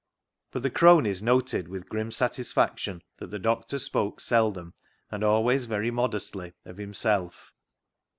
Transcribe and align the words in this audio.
But 0.49 0.63
the 0.63 0.71
cronies 0.71 1.21
noted 1.21 1.67
with 1.67 1.87
grim 1.87 2.09
satisfaction 2.09 3.03
that 3.17 3.29
the 3.29 3.37
doctor 3.37 3.77
spoke 3.77 4.19
seldom 4.19 4.73
and 5.11 5.23
always 5.23 5.65
very 5.65 5.91
modestly 5.91 6.53
of 6.65 6.77
himself. 6.77 7.51